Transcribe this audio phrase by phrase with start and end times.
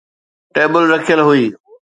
[0.53, 1.45] table رکيل هئي